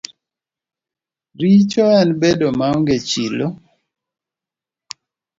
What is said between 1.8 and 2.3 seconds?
en